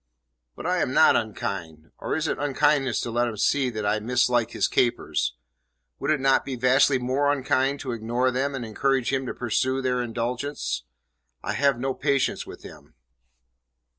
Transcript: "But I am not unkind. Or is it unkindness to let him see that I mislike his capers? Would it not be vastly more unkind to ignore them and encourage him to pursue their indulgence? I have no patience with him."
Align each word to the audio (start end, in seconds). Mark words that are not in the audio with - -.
"But 0.55 0.65
I 0.65 0.79
am 0.81 0.93
not 0.93 1.15
unkind. 1.15 1.91
Or 1.99 2.15
is 2.15 2.27
it 2.27 2.39
unkindness 2.39 3.01
to 3.01 3.11
let 3.11 3.27
him 3.27 3.37
see 3.37 3.69
that 3.69 3.85
I 3.85 3.99
mislike 3.99 4.49
his 4.49 4.67
capers? 4.67 5.35
Would 5.99 6.09
it 6.09 6.19
not 6.19 6.43
be 6.43 6.55
vastly 6.55 6.97
more 6.97 7.31
unkind 7.31 7.79
to 7.81 7.91
ignore 7.91 8.31
them 8.31 8.55
and 8.55 8.65
encourage 8.65 9.13
him 9.13 9.27
to 9.27 9.33
pursue 9.35 9.79
their 9.79 10.01
indulgence? 10.01 10.85
I 11.43 11.53
have 11.53 11.79
no 11.79 11.93
patience 11.93 12.47
with 12.47 12.63
him." 12.63 12.95